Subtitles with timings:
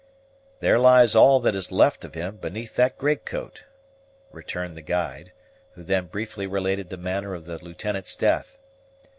[0.61, 3.65] "There lies all that is left of him, beneath that greatcoat,"
[4.31, 5.31] returned the guide,
[5.73, 8.57] who then briefly related the manner of the Lieutenant's death.